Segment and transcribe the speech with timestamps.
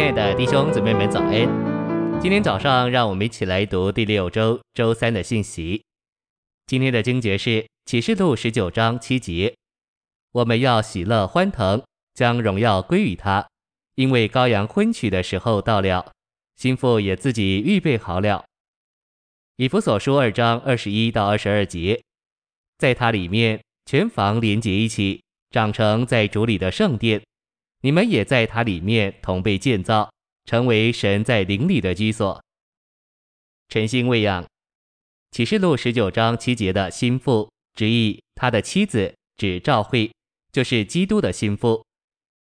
[0.00, 2.20] 亲爱的弟兄姊妹们，早安！
[2.22, 5.84] 今天早上，让我们一起来读第六周周三的信息。
[6.66, 9.54] 今天的经节是启示录十九章七节：
[10.32, 11.82] 我们要喜乐欢腾，
[12.14, 13.46] 将荣耀归于他，
[13.94, 16.10] 因为羔羊婚娶的时候到了，
[16.56, 18.46] 新妇也自己预备好了。
[19.56, 22.02] 以弗所书二章二十一到二十二节，
[22.78, 27.20] 在他里面，全房连结一起，长成在主里的圣殿。
[27.82, 30.12] 你们也在他里面同被建造，
[30.44, 32.42] 成为神在灵里的居所。
[33.68, 34.46] 晨星喂养，
[35.30, 40.10] 启示录十九章七节的心腹，直译他的妻子，指教会，
[40.52, 41.84] 就是基督的心腹。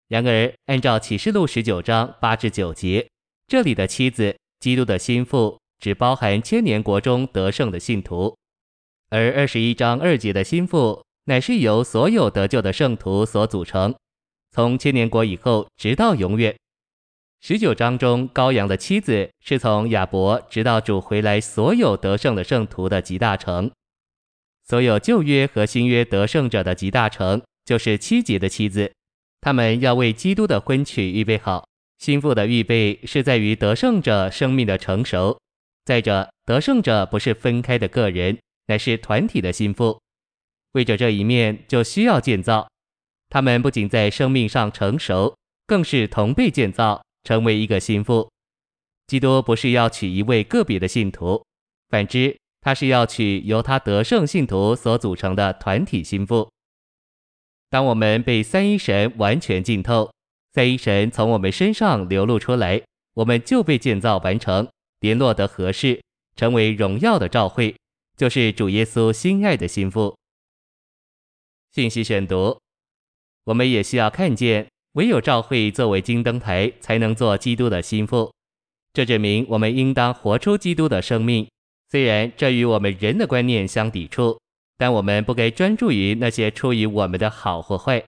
[0.07, 3.07] 然而，按照启示录十九章八至九节，
[3.47, 8.35] 这里的妻子，基督的心腹，只包含千年国中得胜的信徒；
[9.09, 13.95] 而二十一章二节的心腹，乃是由所有得救的圣徒所组成。
[14.51, 16.55] 从千年国以后，直到永远。
[17.41, 23.71] 十九章中，羔羊的妻子是从亚伯直到主回来，所有得胜的圣徒的集大成。
[24.67, 28.91] 所有旧约和新约得胜者的集大成，就是七节的妻子。
[29.41, 31.65] 他们要为基督的婚娶预备好。
[31.97, 35.39] 新妇的预备是在于得胜者生命的成熟。
[35.85, 39.99] 再者，得胜者不是分开的个人，乃是团体的新妇。
[40.73, 42.69] 为着这一面，就需要建造。
[43.29, 45.35] 他们不仅在生命上成熟，
[45.67, 48.27] 更是同被建造，成为一个心腹。
[49.05, 51.45] 基督不是要娶一位个别的信徒，
[51.89, 56.51] 反之，他是要娶由他得胜信徒所组成的团体心腹。
[57.69, 60.11] 当我们被三一神完全浸透，
[60.53, 62.81] 三一神从我们身上流露出来，
[63.13, 64.67] 我们就被建造完成，
[65.01, 66.01] 联络得合适，
[66.35, 67.75] 成为荣耀的召会，
[68.17, 70.17] 就是主耶稣心爱的心腹。
[71.71, 72.59] 信息选读。
[73.49, 78.31] 我们也需要看见，唯有召会作为金灯台，才能做基督的心腹。
[78.93, 81.47] 这证明我们应当活出基督的生命。
[81.89, 84.39] 虽然这与我们人的观念相抵触，
[84.77, 88.03] 但我们不该专注于那些出于我们的好或坏。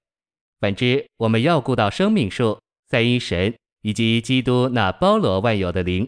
[0.59, 2.59] 反之，我们要顾到生命树、
[2.89, 6.07] 三一神以及基督那包罗万有的灵。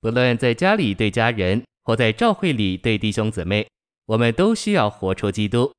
[0.00, 3.68] 不论在家里对家人，或在召会里对弟兄姊妹，
[4.06, 5.70] 我们都需要活出基督。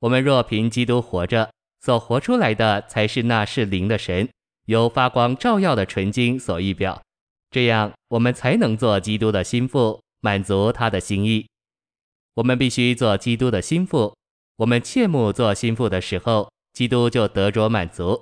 [0.00, 1.50] 我们若凭基督活着，
[1.86, 4.28] 所活出来的才是那是灵的神，
[4.64, 7.00] 由发光照耀的纯金所预表，
[7.48, 11.46] 这样我们才能做基督的心腹，满足他的心意。
[12.34, 14.16] 我们必须做基督的心腹，
[14.56, 18.20] 我们切慕做心腹的时候，基督就得着满足。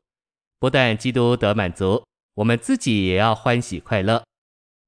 [0.60, 2.04] 不但基督得满足，
[2.34, 4.22] 我们自己也要欢喜快乐。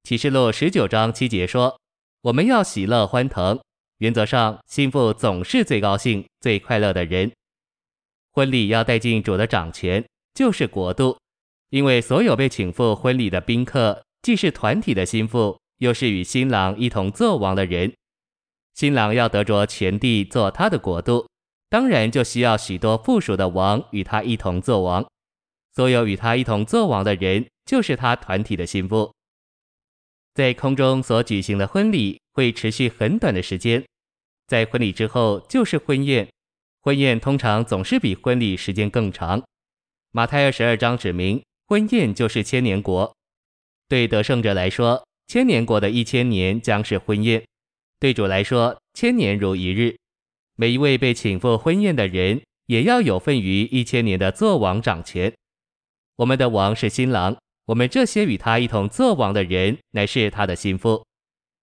[0.02, 1.80] 启示录十九章七节说
[2.20, 3.58] ：“我们要喜乐欢腾。”
[4.00, 7.32] 原则上，心腹总是最高兴、最快乐的人。
[8.36, 10.04] 婚礼要带进主的掌权，
[10.34, 11.16] 就是国度，
[11.70, 17.90] 因为所有被请赴婚礼的宾客，既是团体的心腹，又是与新郎一同作王的人。
[18.74, 21.26] 新郎要得着全地做他的国度，
[21.70, 25.06] 当然就需要许多附属的王与他一同作王。
[25.74, 29.10] 所有与他一同作王的人，就是他团体的心腹。
[30.34, 33.82] 在空中所举行的婚礼会持续很短的时间，
[34.46, 36.28] 在婚礼之后就是婚宴。
[36.86, 39.42] 婚宴通常总是比婚礼时间更长。
[40.12, 43.12] 马太二十二章指明，婚宴就是千年国。
[43.88, 47.40] 对得胜者来说，千年国的一千年将是婚宴；
[47.98, 49.96] 对主来说，千年如一日。
[50.54, 55.34] 每一位被请赴婚宴的人，也要有份于一千年的作王掌权。
[56.18, 61.04] 我们的王是新郎，我们这些与他一同作王的人，乃是他的新妇。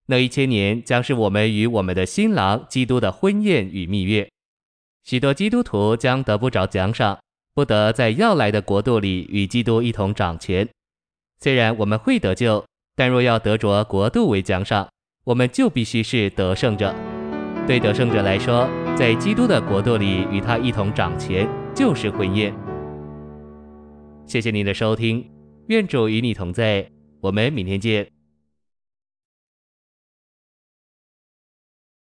[0.07, 4.29] 那一千年将是我们与我们的新郎基督的婚宴与蜜月。
[5.03, 7.19] 许多基督徒将得不着奖赏，
[7.53, 10.68] 不得在要来的国度里与基督一同掌权。
[11.41, 12.64] 虽然我们会得救，
[12.96, 14.88] 但若要得着国度为奖赏，
[15.25, 16.96] 我们就必须是得胜者。
[17.68, 22.53] 对得胜者来说，在基督的国度里与他一同掌权，就是婚宴。
[24.26, 25.29] 谢谢您的收听，
[25.67, 26.90] 愿主与你同在，
[27.20, 28.13] 我们明天见。